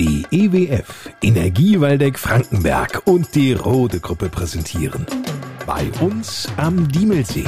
Die 0.00 0.24
EWF, 0.30 1.10
Energie 1.20 1.78
Waldeck 1.78 2.18
Frankenberg 2.18 3.02
und 3.04 3.34
die 3.34 3.52
Rode 3.52 4.00
Gruppe 4.00 4.30
präsentieren. 4.30 5.04
Bei 5.66 5.90
uns 6.00 6.48
am 6.56 6.88
Diemelsee. 6.88 7.44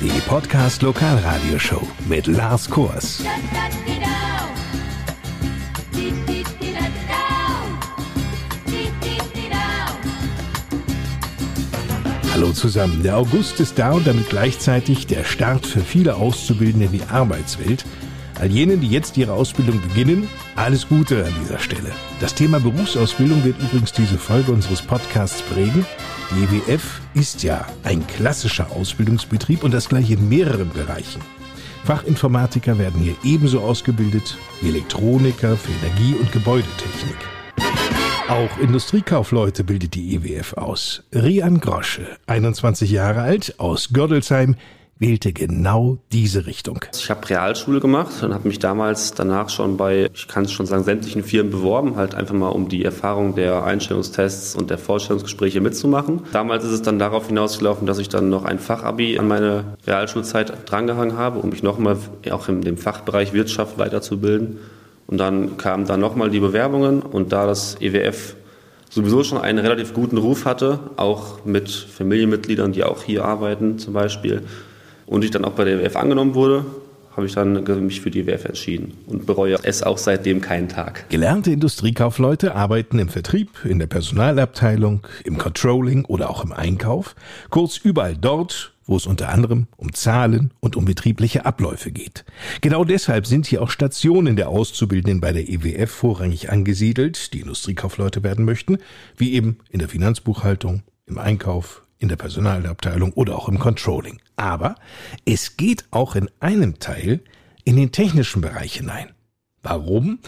Die 0.00 0.20
Podcast 0.26 0.82
Lokalradioshow 0.82 1.86
mit 2.08 2.26
Lars 2.26 2.68
Kors. 2.68 3.22
Hallo 12.36 12.52
zusammen. 12.52 13.02
Der 13.02 13.16
August 13.16 13.60
ist 13.60 13.78
da 13.78 13.92
und 13.92 14.06
damit 14.06 14.28
gleichzeitig 14.28 15.06
der 15.06 15.24
Start 15.24 15.64
für 15.64 15.80
viele 15.80 16.16
Auszubildende 16.16 16.84
in 16.84 16.92
die 16.92 17.02
Arbeitswelt. 17.04 17.86
All 18.38 18.48
jenen, 18.48 18.82
die 18.82 18.88
jetzt 18.88 19.16
ihre 19.16 19.32
Ausbildung 19.32 19.80
beginnen, 19.80 20.28
alles 20.54 20.86
Gute 20.86 21.24
an 21.24 21.32
dieser 21.40 21.58
Stelle. 21.58 21.90
Das 22.20 22.34
Thema 22.34 22.60
Berufsausbildung 22.60 23.42
wird 23.42 23.58
übrigens 23.62 23.94
diese 23.94 24.18
Folge 24.18 24.52
unseres 24.52 24.82
Podcasts 24.82 25.40
prägen. 25.40 25.86
Die 26.30 26.56
EWF 26.58 27.00
ist 27.14 27.42
ja 27.42 27.64
ein 27.84 28.06
klassischer 28.06 28.70
Ausbildungsbetrieb 28.70 29.64
und 29.64 29.72
das 29.72 29.88
gleich 29.88 30.10
in 30.10 30.28
mehreren 30.28 30.68
Bereichen. 30.68 31.22
Fachinformatiker 31.84 32.78
werden 32.78 33.00
hier 33.00 33.16
ebenso 33.24 33.62
ausgebildet 33.62 34.36
wie 34.60 34.68
Elektroniker 34.68 35.56
für 35.56 35.72
Energie- 35.86 36.20
und 36.20 36.30
Gebäudetechnik. 36.32 37.16
Auch 38.28 38.58
Industriekaufleute 38.58 39.62
bildet 39.62 39.94
die 39.94 40.16
EWF 40.16 40.54
aus. 40.54 41.04
Rian 41.14 41.60
Grosche, 41.60 42.08
21 42.26 42.90
Jahre 42.90 43.20
alt, 43.20 43.54
aus 43.58 43.90
Gördelsheim, 43.92 44.56
wählte 44.98 45.32
genau 45.32 45.98
diese 46.10 46.44
Richtung. 46.44 46.80
Ich 46.92 47.08
habe 47.08 47.28
Realschule 47.28 47.78
gemacht 47.78 48.24
und 48.24 48.34
habe 48.34 48.48
mich 48.48 48.58
damals 48.58 49.14
danach 49.14 49.48
schon 49.48 49.76
bei, 49.76 50.10
ich 50.12 50.26
kann 50.26 50.44
es 50.44 50.50
schon 50.50 50.66
sagen, 50.66 50.82
sämtlichen 50.82 51.22
Firmen 51.22 51.52
beworben, 51.52 51.94
halt 51.94 52.16
einfach 52.16 52.34
mal 52.34 52.48
um 52.48 52.68
die 52.68 52.84
Erfahrung 52.84 53.36
der 53.36 53.62
Einstellungstests 53.62 54.56
und 54.56 54.70
der 54.70 54.78
Vorstellungsgespräche 54.78 55.60
mitzumachen. 55.60 56.22
Damals 56.32 56.64
ist 56.64 56.72
es 56.72 56.82
dann 56.82 56.98
darauf 56.98 57.28
hinausgelaufen, 57.28 57.86
dass 57.86 57.98
ich 57.98 58.08
dann 58.08 58.28
noch 58.28 58.44
ein 58.44 58.58
Fachabi 58.58 59.20
an 59.20 59.28
meine 59.28 59.76
Realschulzeit 59.86 60.68
drangehangen 60.68 61.16
habe, 61.16 61.38
um 61.38 61.50
mich 61.50 61.62
nochmal 61.62 61.96
auch 62.32 62.48
in 62.48 62.62
dem 62.62 62.76
Fachbereich 62.76 63.32
Wirtschaft 63.32 63.78
weiterzubilden. 63.78 64.58
Und 65.06 65.18
dann 65.18 65.56
kamen 65.56 65.86
dann 65.86 66.00
nochmal 66.00 66.30
die 66.30 66.40
Bewerbungen. 66.40 67.02
Und 67.02 67.32
da 67.32 67.46
das 67.46 67.80
EWF 67.80 68.36
sowieso 68.90 69.24
schon 69.24 69.38
einen 69.38 69.58
relativ 69.58 69.94
guten 69.94 70.18
Ruf 70.18 70.44
hatte, 70.44 70.80
auch 70.96 71.44
mit 71.44 71.70
Familienmitgliedern, 71.70 72.72
die 72.72 72.84
auch 72.84 73.02
hier 73.02 73.24
arbeiten 73.24 73.78
zum 73.78 73.92
Beispiel, 73.92 74.42
und 75.06 75.22
ich 75.22 75.30
dann 75.30 75.44
auch 75.44 75.52
bei 75.52 75.64
der 75.64 75.80
EWF 75.80 75.96
angenommen 75.96 76.34
wurde, 76.34 76.64
habe 77.16 77.26
ich 77.26 77.34
dann 77.34 77.64
mich 77.86 78.00
für 78.00 78.10
die 78.10 78.20
EWF 78.20 78.44
entschieden 78.44 78.92
und 79.06 79.24
bereue 79.24 79.56
es 79.62 79.82
auch 79.82 79.98
seitdem 79.98 80.40
keinen 80.40 80.68
Tag. 80.68 81.08
Gelernte 81.08 81.50
Industriekaufleute 81.50 82.54
arbeiten 82.54 82.98
im 82.98 83.08
Vertrieb, 83.08 83.64
in 83.64 83.78
der 83.78 83.86
Personalabteilung, 83.86 85.06
im 85.24 85.38
Controlling 85.38 86.04
oder 86.04 86.28
auch 86.28 86.44
im 86.44 86.52
Einkauf, 86.52 87.14
kurz 87.48 87.78
überall 87.78 88.16
dort, 88.16 88.74
wo 88.84 88.96
es 88.96 89.06
unter 89.06 89.30
anderem 89.30 89.66
um 89.76 89.92
Zahlen 89.92 90.52
und 90.60 90.76
um 90.76 90.84
betriebliche 90.84 91.44
Abläufe 91.44 91.90
geht. 91.90 92.24
Genau 92.60 92.84
deshalb 92.84 93.26
sind 93.26 93.46
hier 93.46 93.62
auch 93.62 93.70
Stationen 93.70 94.36
der 94.36 94.48
Auszubildenden 94.48 95.20
bei 95.20 95.32
der 95.32 95.48
EWF 95.48 95.90
vorrangig 95.90 96.50
angesiedelt, 96.50 97.32
die 97.32 97.40
Industriekaufleute 97.40 98.22
werden 98.22 98.44
möchten, 98.44 98.78
wie 99.16 99.32
eben 99.32 99.58
in 99.70 99.78
der 99.78 99.88
Finanzbuchhaltung, 99.88 100.82
im 101.06 101.18
Einkauf, 101.18 101.85
in 101.98 102.08
der 102.08 102.16
Personalabteilung 102.16 103.12
oder 103.12 103.36
auch 103.36 103.48
im 103.48 103.58
Controlling. 103.58 104.20
Aber 104.36 104.76
es 105.24 105.56
geht 105.56 105.84
auch 105.90 106.16
in 106.16 106.28
einem 106.40 106.78
Teil 106.78 107.20
in 107.64 107.76
den 107.76 107.92
technischen 107.92 108.40
Bereich 108.40 108.74
hinein. 108.74 109.10
Warum? 109.62 110.20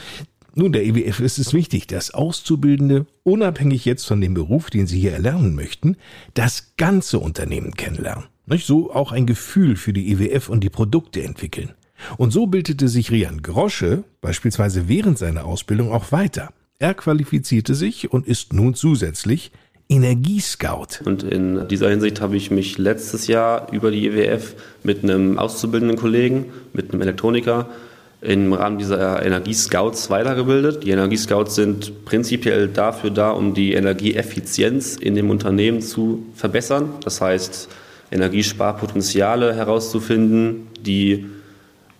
Nun, 0.54 0.72
der 0.72 0.84
EWF 0.84 1.20
ist 1.20 1.38
es 1.38 1.54
wichtig, 1.54 1.86
dass 1.86 2.12
Auszubildende, 2.12 3.06
unabhängig 3.22 3.84
jetzt 3.84 4.06
von 4.06 4.20
dem 4.20 4.34
Beruf, 4.34 4.70
den 4.70 4.88
sie 4.88 4.98
hier 4.98 5.12
erlernen 5.12 5.54
möchten, 5.54 5.96
das 6.34 6.74
ganze 6.76 7.20
Unternehmen 7.20 7.74
kennenlernen. 7.74 8.24
Nicht 8.46 8.66
so 8.66 8.92
auch 8.92 9.12
ein 9.12 9.26
Gefühl 9.26 9.76
für 9.76 9.92
die 9.92 10.10
EWF 10.10 10.48
und 10.48 10.64
die 10.64 10.70
Produkte 10.70 11.22
entwickeln. 11.22 11.74
Und 12.16 12.32
so 12.32 12.46
bildete 12.46 12.88
sich 12.88 13.10
Rian 13.10 13.42
Grosche 13.42 14.04
beispielsweise 14.20 14.88
während 14.88 15.18
seiner 15.18 15.44
Ausbildung 15.44 15.92
auch 15.92 16.12
weiter. 16.12 16.52
Er 16.80 16.94
qualifizierte 16.94 17.74
sich 17.74 18.12
und 18.12 18.26
ist 18.26 18.52
nun 18.52 18.74
zusätzlich 18.74 19.52
Energiescout. 19.88 21.02
Und 21.04 21.22
in 21.22 21.66
dieser 21.68 21.88
Hinsicht 21.88 22.20
habe 22.20 22.36
ich 22.36 22.50
mich 22.50 22.76
letztes 22.76 23.26
Jahr 23.26 23.72
über 23.72 23.90
die 23.90 24.06
EWF 24.06 24.54
mit 24.82 25.02
einem 25.02 25.38
auszubildenden 25.38 25.96
Kollegen, 25.96 26.52
mit 26.74 26.92
einem 26.92 27.00
Elektroniker, 27.00 27.68
im 28.20 28.52
Rahmen 28.52 28.78
dieser 28.78 29.24
Energiescouts 29.24 30.10
weitergebildet. 30.10 30.82
Die 30.82 30.90
Energiescouts 30.90 31.54
sind 31.54 32.04
prinzipiell 32.04 32.68
dafür 32.68 33.10
da, 33.10 33.30
um 33.30 33.54
die 33.54 33.74
Energieeffizienz 33.74 34.96
in 34.96 35.14
dem 35.14 35.30
Unternehmen 35.30 35.80
zu 35.80 36.26
verbessern. 36.34 36.90
Das 37.04 37.20
heißt, 37.20 37.68
Energiesparpotenziale 38.10 39.54
herauszufinden, 39.54 40.66
die 40.80 41.26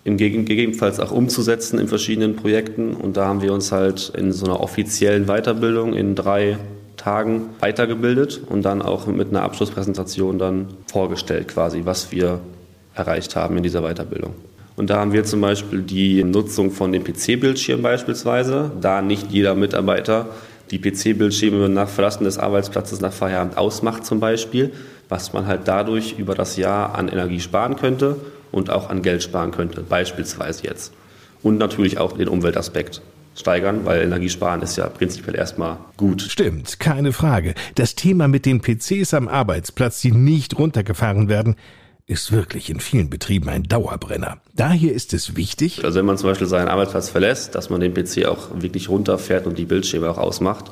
im 0.03 0.17
gegebenenfalls 0.17 0.99
auch 0.99 1.11
umzusetzen 1.11 1.79
in 1.79 1.87
verschiedenen 1.87 2.35
Projekten. 2.35 2.95
Und 2.95 3.15
da 3.15 3.27
haben 3.27 3.41
wir 3.41 3.53
uns 3.53 3.71
halt 3.71 4.11
in 4.17 4.31
so 4.31 4.45
einer 4.45 4.59
offiziellen 4.59 5.25
Weiterbildung 5.25 5.93
in 5.93 6.15
drei 6.15 6.57
Tagen 6.99 7.49
weitergebildet 7.59 8.41
und 8.47 8.63
dann 8.63 8.81
auch 8.81 9.07
mit 9.07 9.29
einer 9.29 9.41
Abschlusspräsentation 9.41 10.37
dann 10.37 10.67
vorgestellt 10.87 11.47
quasi, 11.47 11.81
was 11.85 12.11
wir 12.11 12.39
erreicht 12.93 13.35
haben 13.35 13.57
in 13.57 13.63
dieser 13.63 13.81
Weiterbildung. 13.81 14.35
Und 14.75 14.89
da 14.89 14.99
haben 14.99 15.11
wir 15.11 15.23
zum 15.23 15.41
Beispiel 15.41 15.81
die 15.81 16.23
Nutzung 16.23 16.71
von 16.71 16.91
dem 16.91 17.03
PC-Bildschirm 17.03 17.81
beispielsweise, 17.81 18.71
da 18.79 19.01
nicht 19.01 19.31
jeder 19.31 19.55
Mitarbeiter 19.55 20.27
die 20.71 20.79
PC-Bildschirme 20.79 21.67
nach 21.67 21.89
Verlassen 21.89 22.23
des 22.23 22.37
Arbeitsplatzes 22.37 23.01
nach 23.01 23.11
Feierabend 23.11 23.57
ausmacht 23.57 24.05
zum 24.05 24.19
Beispiel, 24.19 24.71
was 25.09 25.33
man 25.33 25.47
halt 25.47 25.61
dadurch 25.65 26.15
über 26.17 26.35
das 26.35 26.57
Jahr 26.57 26.95
an 26.95 27.07
Energie 27.07 27.39
sparen 27.39 27.75
könnte 27.75 28.17
und 28.51 28.69
auch 28.69 28.89
an 28.89 29.01
Geld 29.01 29.23
sparen 29.23 29.51
könnte, 29.51 29.81
beispielsweise 29.81 30.65
jetzt. 30.65 30.93
Und 31.41 31.57
natürlich 31.57 31.97
auch 31.97 32.13
den 32.13 32.27
Umweltaspekt 32.27 33.01
steigern, 33.39 33.85
weil 33.85 34.01
Energiesparen 34.01 34.61
ist 34.61 34.75
ja 34.75 34.87
prinzipiell 34.87 35.35
erstmal 35.35 35.77
gut. 35.97 36.21
Stimmt, 36.21 36.79
keine 36.79 37.13
Frage. 37.13 37.55
Das 37.75 37.95
Thema 37.95 38.27
mit 38.27 38.45
den 38.45 38.61
PCs 38.61 39.13
am 39.13 39.27
Arbeitsplatz, 39.27 40.01
die 40.01 40.11
nicht 40.11 40.57
runtergefahren 40.57 41.29
werden, 41.29 41.55
ist 42.05 42.31
wirklich 42.31 42.69
in 42.69 42.79
vielen 42.79 43.09
Betrieben 43.09 43.49
ein 43.49 43.63
Dauerbrenner. 43.63 44.37
Daher 44.55 44.93
ist 44.93 45.13
es 45.13 45.35
wichtig, 45.35 45.85
also 45.85 45.99
wenn 45.99 46.05
man 46.05 46.17
zum 46.17 46.29
Beispiel 46.29 46.47
seinen 46.47 46.67
Arbeitsplatz 46.67 47.09
verlässt, 47.09 47.55
dass 47.55 47.69
man 47.69 47.79
den 47.79 47.93
PC 47.93 48.25
auch 48.25 48.49
wirklich 48.55 48.89
runterfährt 48.89 49.45
und 49.45 49.57
die 49.57 49.65
Bildschirme 49.65 50.09
auch 50.09 50.17
ausmacht. 50.17 50.71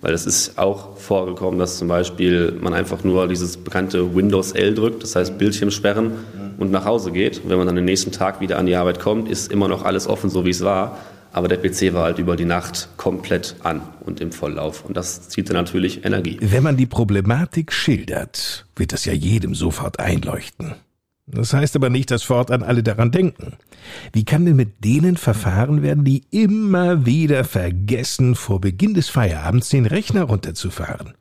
Weil 0.00 0.14
es 0.14 0.26
ist 0.26 0.58
auch 0.58 0.96
vorgekommen, 0.96 1.58
dass 1.58 1.78
zum 1.78 1.88
Beispiel 1.88 2.52
man 2.52 2.72
einfach 2.72 3.02
nur 3.02 3.26
dieses 3.26 3.56
bekannte 3.56 4.14
Windows 4.14 4.52
L 4.52 4.72
drückt, 4.72 5.02
das 5.02 5.16
heißt 5.16 5.38
Bildschirm 5.38 5.72
sperren 5.72 6.12
und 6.56 6.70
nach 6.70 6.84
Hause 6.84 7.10
geht. 7.10 7.42
Und 7.42 7.50
wenn 7.50 7.58
man 7.58 7.66
dann 7.66 7.74
den 7.74 7.84
nächsten 7.84 8.12
Tag 8.12 8.40
wieder 8.40 8.58
an 8.58 8.66
die 8.66 8.76
Arbeit 8.76 9.00
kommt, 9.00 9.28
ist 9.28 9.50
immer 9.50 9.66
noch 9.66 9.84
alles 9.84 10.06
offen, 10.06 10.30
so 10.30 10.46
wie 10.46 10.50
es 10.50 10.62
war. 10.62 10.98
Aber 11.32 11.48
der 11.48 11.58
PC 11.58 11.92
war 11.92 12.04
halt 12.04 12.18
über 12.18 12.36
die 12.36 12.44
Nacht 12.44 12.88
komplett 12.96 13.56
an 13.62 13.82
und 14.00 14.20
im 14.20 14.32
Volllauf. 14.32 14.84
Und 14.84 14.96
das 14.96 15.28
zieht 15.28 15.48
dann 15.48 15.56
natürlich 15.56 16.04
Energie. 16.04 16.38
Wenn 16.40 16.62
man 16.62 16.76
die 16.76 16.86
Problematik 16.86 17.72
schildert, 17.72 18.66
wird 18.76 18.92
das 18.92 19.04
ja 19.04 19.12
jedem 19.12 19.54
sofort 19.54 20.00
einleuchten. 20.00 20.74
Das 21.30 21.52
heißt 21.52 21.76
aber 21.76 21.90
nicht, 21.90 22.10
dass 22.10 22.22
fortan 22.22 22.62
alle 22.62 22.82
daran 22.82 23.10
denken. 23.10 23.58
Wie 24.12 24.24
kann 24.24 24.46
denn 24.46 24.56
mit 24.56 24.82
denen 24.82 25.18
verfahren 25.18 25.82
werden, 25.82 26.04
die 26.04 26.24
immer 26.30 27.04
wieder 27.04 27.44
vergessen, 27.44 28.34
vor 28.34 28.60
Beginn 28.60 28.94
des 28.94 29.10
Feierabends 29.10 29.68
den 29.68 29.84
Rechner 29.84 30.22
runterzufahren? 30.22 31.12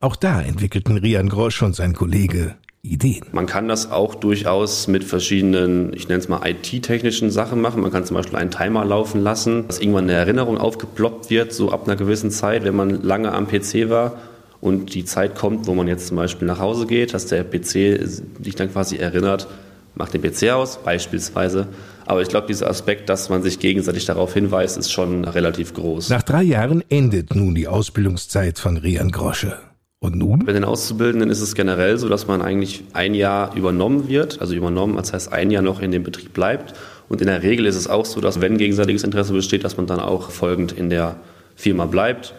Auch 0.00 0.16
da 0.16 0.40
entwickelten 0.40 0.96
Rian 0.96 1.28
Grosch 1.28 1.62
und 1.62 1.76
sein 1.76 1.92
Kollege 1.92 2.56
Ideen. 2.82 3.26
Man 3.32 3.46
kann 3.46 3.68
das 3.68 3.90
auch 3.90 4.14
durchaus 4.14 4.88
mit 4.88 5.04
verschiedenen, 5.04 5.92
ich 5.92 6.08
nenne 6.08 6.20
es 6.20 6.28
mal 6.28 6.40
IT-technischen 6.48 7.30
Sachen 7.30 7.60
machen. 7.60 7.82
Man 7.82 7.92
kann 7.92 8.06
zum 8.06 8.16
Beispiel 8.16 8.38
einen 8.38 8.50
Timer 8.50 8.84
laufen 8.84 9.22
lassen, 9.22 9.66
dass 9.66 9.80
irgendwann 9.80 10.04
eine 10.04 10.14
Erinnerung 10.14 10.56
aufgeploppt 10.56 11.28
wird, 11.28 11.52
so 11.52 11.72
ab 11.72 11.86
einer 11.86 11.96
gewissen 11.96 12.30
Zeit, 12.30 12.64
wenn 12.64 12.74
man 12.74 13.02
lange 13.02 13.32
am 13.32 13.46
PC 13.46 13.90
war 13.90 14.18
und 14.62 14.94
die 14.94 15.04
Zeit 15.04 15.34
kommt, 15.34 15.66
wo 15.66 15.74
man 15.74 15.88
jetzt 15.88 16.06
zum 16.06 16.16
Beispiel 16.16 16.48
nach 16.48 16.58
Hause 16.58 16.86
geht, 16.86 17.12
dass 17.12 17.26
der 17.26 17.44
PC 17.44 18.00
sich 18.42 18.54
dann 18.56 18.72
quasi 18.72 18.96
erinnert, 18.96 19.46
macht 19.94 20.14
den 20.14 20.22
PC 20.22 20.50
aus, 20.50 20.78
beispielsweise. 20.82 21.68
Aber 22.06 22.22
ich 22.22 22.28
glaube, 22.28 22.46
dieser 22.46 22.68
Aspekt, 22.68 23.08
dass 23.10 23.28
man 23.28 23.42
sich 23.42 23.58
gegenseitig 23.58 24.06
darauf 24.06 24.32
hinweist, 24.32 24.78
ist 24.78 24.90
schon 24.90 25.24
relativ 25.24 25.74
groß. 25.74 26.08
Nach 26.08 26.22
drei 26.22 26.42
Jahren 26.42 26.82
endet 26.88 27.34
nun 27.34 27.54
die 27.54 27.68
Ausbildungszeit 27.68 28.58
von 28.58 28.78
Rian 28.78 29.10
Grosche. 29.10 29.58
Und 30.02 30.16
nun? 30.16 30.46
Bei 30.46 30.54
den 30.54 30.64
Auszubildenden 30.64 31.28
ist 31.28 31.42
es 31.42 31.54
generell 31.54 31.98
so, 31.98 32.08
dass 32.08 32.26
man 32.26 32.40
eigentlich 32.40 32.84
ein 32.94 33.12
Jahr 33.12 33.54
übernommen 33.54 34.08
wird, 34.08 34.40
also 34.40 34.54
übernommen, 34.54 34.96
das 34.96 35.12
heißt 35.12 35.30
ein 35.30 35.50
Jahr 35.50 35.62
noch 35.62 35.82
in 35.82 35.92
dem 35.92 36.04
Betrieb 36.04 36.32
bleibt. 36.32 36.72
Und 37.10 37.20
in 37.20 37.26
der 37.26 37.42
Regel 37.42 37.66
ist 37.66 37.76
es 37.76 37.86
auch 37.86 38.06
so, 38.06 38.22
dass 38.22 38.40
wenn 38.40 38.56
gegenseitiges 38.56 39.04
Interesse 39.04 39.34
besteht, 39.34 39.62
dass 39.62 39.76
man 39.76 39.86
dann 39.86 40.00
auch 40.00 40.30
folgend 40.30 40.72
in 40.72 40.88
der 40.88 41.16
Firma 41.54 41.84
bleibt. 41.84 42.32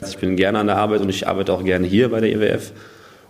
Also 0.00 0.12
ich 0.12 0.18
bin 0.18 0.36
gerne 0.36 0.60
an 0.60 0.68
der 0.68 0.76
Arbeit 0.76 1.00
und 1.00 1.08
ich 1.08 1.26
arbeite 1.26 1.52
auch 1.52 1.64
gerne 1.64 1.88
hier 1.88 2.08
bei 2.08 2.20
der 2.20 2.30
EWF. 2.30 2.70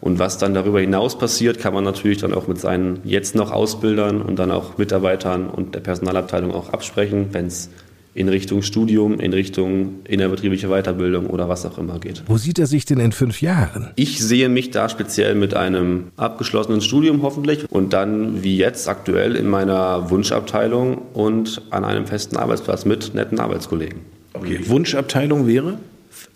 Und 0.02 0.19
was 0.19 0.37
dann 0.37 0.52
darüber 0.52 0.81
hinaus 0.81 1.17
passiert, 1.17 1.58
kann 1.58 1.73
man 1.73 1.82
natürlich 1.82 2.19
dann 2.19 2.34
auch 2.34 2.46
mit 2.46 2.61
seinen 2.61 3.00
jetzt 3.05 3.34
noch 3.34 3.50
Ausbildern 3.50 4.20
und 4.20 4.38
dann 4.38 4.50
auch 4.50 4.76
Mitarbeitern 4.76 5.49
und 5.49 5.75
der 5.75 5.81
Personalabteilung 5.81 6.52
auch 6.52 6.75
absprechen, 6.75 7.29
wenn 7.32 7.46
es 7.46 7.70
in 8.19 8.29
Richtung 8.29 8.62
Studium, 8.62 9.20
in 9.20 9.32
Richtung 9.32 10.00
innerbetriebliche 10.03 10.69
Weiterbildung 10.69 11.29
oder 11.29 11.49
was 11.49 11.65
auch 11.65 11.79
immer 11.79 12.00
geht. 12.00 12.25
Wo 12.26 12.37
sieht 12.37 12.59
er 12.59 12.67
sich 12.67 12.85
denn 12.85 12.99
in 12.99 13.12
fünf 13.12 13.41
Jahren? 13.41 13.91
Ich 13.94 14.19
sehe 14.19 14.49
mich 14.49 14.73
da 14.73 14.88
speziell 14.88 15.37
mit 15.37 15.55
einem 15.55 16.09
abgeschlossenen 16.17 16.81
Studium 16.81 17.23
hoffentlich 17.23 17.70
und 17.70 17.93
dann 17.93 18.43
wie 18.43 18.56
jetzt 18.56 18.88
aktuell 18.88 19.37
in 19.37 19.47
meiner 19.47 20.11
Wunschabteilung 20.11 20.99
und 21.15 21.62
an 21.70 21.85
einem 21.85 22.09
festen 22.09 22.37
Arbeitsplatz 22.37 22.85
mit 22.85 23.15
netten 23.15 23.38
Arbeitskollegen. 23.38 24.00
Okay, 24.35 24.62
Wunschabteilung 24.67 25.47
wäre? 25.47 25.79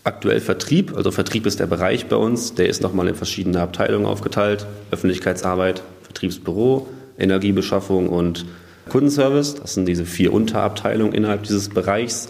Aktuell 0.05 0.39
Vertrieb, 0.39 0.95
also 0.95 1.11
Vertrieb 1.11 1.45
ist 1.45 1.59
der 1.59 1.67
Bereich 1.67 2.05
bei 2.05 2.15
uns, 2.15 2.53
der 2.53 2.69
ist 2.69 2.81
nochmal 2.81 3.09
in 3.09 3.15
verschiedene 3.15 3.59
Abteilungen 3.59 4.05
aufgeteilt. 4.05 4.65
Öffentlichkeitsarbeit, 4.91 5.83
Vertriebsbüro, 6.03 6.87
Energiebeschaffung 7.19 8.07
und 8.07 8.45
Kundenservice. 8.89 9.55
Das 9.55 9.73
sind 9.73 9.87
diese 9.87 10.05
vier 10.05 10.33
Unterabteilungen 10.33 11.13
innerhalb 11.13 11.43
dieses 11.43 11.69
Bereichs. 11.69 12.29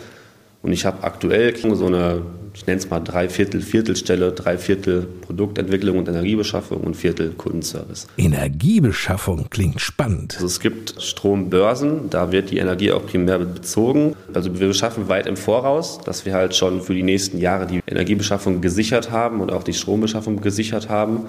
Und 0.63 0.71
ich 0.71 0.85
habe 0.85 1.03
aktuell 1.03 1.53
so 1.57 1.85
eine, 1.87 2.21
ich 2.53 2.65
nenne 2.65 2.79
es 2.79 2.89
mal 2.89 3.01
Dreiviertel, 3.01 3.59
Viertelstelle, 3.59 4.31
Dreiviertel 4.31 5.05
Produktentwicklung 5.21 5.97
und 5.97 6.07
Energiebeschaffung 6.07 6.79
und 6.79 6.95
Viertel 6.95 7.31
Kundenservice. 7.31 8.07
Energiebeschaffung 8.17 9.47
klingt 9.49 9.81
spannend. 9.81 10.35
Also 10.35 10.47
es 10.47 10.61
gibt 10.61 11.01
Strombörsen, 11.01 12.09
da 12.09 12.31
wird 12.31 12.49
die 12.49 12.59
Energie 12.59 12.93
auch 12.93 13.05
primär 13.05 13.39
bezogen. 13.39 14.15
Also 14.33 14.57
wir 14.57 14.67
beschaffen 14.67 15.09
weit 15.09 15.27
im 15.27 15.35
Voraus, 15.35 15.99
dass 16.05 16.25
wir 16.25 16.33
halt 16.33 16.55
schon 16.55 16.81
für 16.81 16.93
die 16.93 17.03
nächsten 17.03 17.39
Jahre 17.39 17.67
die 17.67 17.81
Energiebeschaffung 17.85 18.61
gesichert 18.61 19.11
haben 19.11 19.41
und 19.41 19.51
auch 19.51 19.63
die 19.63 19.73
Strombeschaffung 19.73 20.39
gesichert 20.39 20.87
haben. 20.87 21.25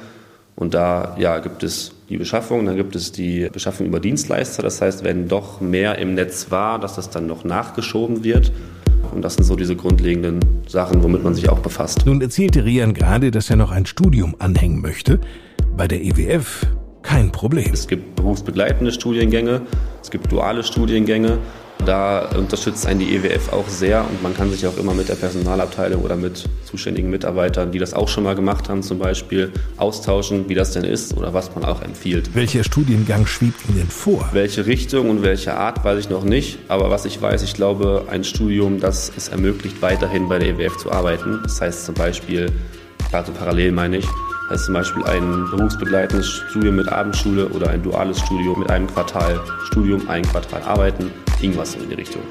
Und 0.56 0.74
da 0.74 1.16
ja, 1.18 1.38
gibt 1.40 1.62
es 1.62 1.92
die 2.08 2.16
Beschaffung, 2.16 2.64
dann 2.64 2.76
gibt 2.76 2.94
es 2.94 3.10
die 3.10 3.48
Beschaffung 3.52 3.86
über 3.86 3.98
Dienstleister. 3.98 4.62
Das 4.62 4.80
heißt, 4.80 5.02
wenn 5.02 5.28
doch 5.28 5.60
mehr 5.60 5.98
im 5.98 6.14
Netz 6.14 6.50
war, 6.50 6.78
dass 6.78 6.94
das 6.94 7.10
dann 7.10 7.26
noch 7.26 7.44
nachgeschoben 7.44 8.22
wird. 8.22 8.52
Und 9.12 9.22
das 9.22 9.34
sind 9.34 9.44
so 9.44 9.56
diese 9.56 9.76
grundlegenden 9.76 10.40
Sachen, 10.66 11.02
womit 11.02 11.22
man 11.22 11.34
sich 11.34 11.48
auch 11.48 11.58
befasst. 11.58 12.06
Nun 12.06 12.20
erzählte 12.20 12.64
Rian 12.64 12.94
gerade, 12.94 13.30
dass 13.30 13.50
er 13.50 13.56
noch 13.56 13.70
ein 13.70 13.86
Studium 13.86 14.36
anhängen 14.38 14.80
möchte. 14.80 15.20
Bei 15.76 15.88
der 15.88 16.02
EWF 16.02 16.66
kein 17.02 17.30
Problem. 17.30 17.70
Es 17.72 17.86
gibt 17.86 18.16
berufsbegleitende 18.16 18.90
Studiengänge, 18.90 19.62
es 20.02 20.10
gibt 20.10 20.32
duale 20.32 20.62
Studiengänge. 20.62 21.38
Da 21.84 22.30
unterstützt 22.36 22.86
einen 22.86 23.00
die 23.00 23.14
EWF 23.14 23.52
auch 23.52 23.68
sehr 23.68 24.00
und 24.08 24.22
man 24.22 24.34
kann 24.34 24.50
sich 24.50 24.66
auch 24.66 24.76
immer 24.78 24.94
mit 24.94 25.08
der 25.08 25.14
Personalabteilung 25.14 26.02
oder 26.02 26.16
mit 26.16 26.44
zuständigen 26.64 27.10
Mitarbeitern, 27.10 27.72
die 27.72 27.78
das 27.78 27.94
auch 27.94 28.08
schon 28.08 28.24
mal 28.24 28.34
gemacht 28.34 28.68
haben, 28.68 28.82
zum 28.82 28.98
Beispiel 28.98 29.52
austauschen, 29.76 30.48
wie 30.48 30.54
das 30.54 30.72
denn 30.72 30.84
ist 30.84 31.16
oder 31.16 31.34
was 31.34 31.54
man 31.54 31.64
auch 31.64 31.82
empfiehlt. 31.82 32.34
Welcher 32.34 32.64
Studiengang 32.64 33.26
schwebt 33.26 33.60
Ihnen 33.68 33.78
denn 33.78 33.88
vor? 33.88 34.28
Welche 34.32 34.66
Richtung 34.66 35.10
und 35.10 35.22
welche 35.22 35.54
Art 35.54 35.84
weiß 35.84 35.98
ich 35.98 36.10
noch 36.10 36.24
nicht, 36.24 36.58
aber 36.68 36.90
was 36.90 37.04
ich 37.04 37.20
weiß, 37.20 37.42
ich 37.42 37.54
glaube, 37.54 38.06
ein 38.10 38.24
Studium, 38.24 38.80
das 38.80 39.12
es 39.16 39.28
ermöglicht, 39.28 39.82
weiterhin 39.82 40.28
bei 40.28 40.38
der 40.38 40.48
EWF 40.50 40.76
zu 40.78 40.90
arbeiten. 40.90 41.40
Das 41.42 41.60
heißt 41.60 41.84
zum 41.84 41.94
Beispiel, 41.94 42.50
also 43.12 43.32
parallel 43.32 43.72
meine 43.72 43.98
ich, 43.98 44.06
das 44.50 44.60
ist 44.60 44.66
zum 44.66 44.74
Beispiel 44.74 45.04
ein 45.04 45.46
berufsbegleitendes 45.50 46.26
Studium 46.50 46.76
mit 46.76 46.88
Abendschule 46.88 47.48
oder 47.48 47.70
ein 47.70 47.82
duales 47.82 48.20
Studium 48.20 48.60
mit 48.60 48.70
einem 48.70 48.86
Quartal 48.86 49.40
Studium, 49.64 50.08
ein 50.08 50.22
Quartal 50.22 50.62
Arbeiten, 50.62 51.10
irgendwas 51.44 51.74
in 51.74 51.88
die 51.88 51.94
Richtung. 51.94 52.22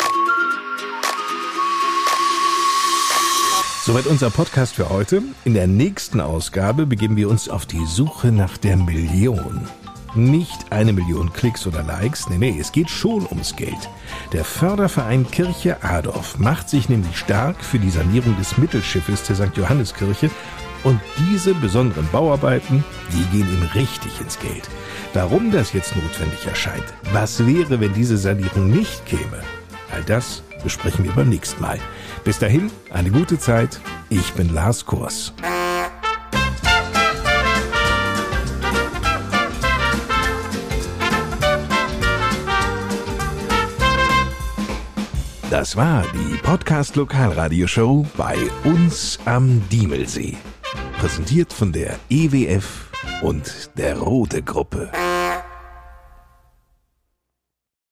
Soweit 3.83 4.07
unser 4.07 4.31
Podcast 4.31 4.73
für 4.73 4.89
heute. 4.89 5.21
In 5.45 5.53
der 5.53 5.67
nächsten 5.67 6.19
Ausgabe 6.19 6.85
begeben 6.87 7.15
wir 7.15 7.29
uns 7.29 7.47
auf 7.47 7.65
die 7.65 7.85
Suche 7.85 8.31
nach 8.31 8.57
der 8.57 8.75
Million. 8.75 9.67
Nicht 10.15 10.71
eine 10.71 10.93
Million 10.93 11.31
Klicks 11.33 11.67
oder 11.67 11.83
Likes, 11.83 12.29
nee, 12.29 12.37
nee, 12.37 12.57
es 12.59 12.71
geht 12.71 12.89
schon 12.89 13.25
ums 13.27 13.55
Geld. 13.55 13.89
Der 14.31 14.45
Förderverein 14.45 15.29
Kirche 15.29 15.83
Adorf 15.83 16.39
macht 16.39 16.69
sich 16.69 16.89
nämlich 16.89 17.17
stark 17.17 17.63
für 17.63 17.79
die 17.79 17.89
Sanierung 17.89 18.35
des 18.37 18.57
Mittelschiffes 18.57 19.23
der 19.23 19.35
St. 19.35 19.57
Johanneskirche 19.57 20.29
und 20.83 20.99
diese 21.17 21.53
besonderen 21.53 22.07
Bauarbeiten, 22.11 22.83
die 23.11 23.37
gehen 23.37 23.47
ihm 23.51 23.63
richtig 23.73 24.19
ins 24.21 24.39
Geld. 24.39 24.69
Warum 25.13 25.51
das 25.51 25.73
jetzt 25.73 25.95
notwendig 25.95 26.45
erscheint, 26.45 26.85
was 27.11 27.45
wäre, 27.45 27.79
wenn 27.79 27.93
diese 27.93 28.17
Sanierung 28.17 28.69
nicht 28.69 29.05
käme, 29.05 29.41
all 29.91 30.03
das 30.03 30.43
besprechen 30.63 31.05
wir 31.05 31.11
beim 31.11 31.29
nächsten 31.29 31.61
Mal. 31.61 31.79
Bis 32.23 32.39
dahin, 32.39 32.71
eine 32.91 33.11
gute 33.11 33.37
Zeit. 33.37 33.79
Ich 34.09 34.33
bin 34.33 34.53
Lars 34.53 34.85
Kurs. 34.85 35.33
Das 45.49 45.77
war 45.77 46.03
die 46.15 46.37
Podcast 46.37 46.95
Lokalradioshow 46.95 48.07
bei 48.17 48.35
uns 48.63 49.19
am 49.25 49.61
Diemelsee. 49.69 50.35
Präsentiert 51.03 51.51
von 51.51 51.73
der 51.73 51.99
EWF 52.09 52.89
und 53.21 53.71
der 53.75 53.97
Rote 53.97 54.41
Gruppe. 54.41 54.89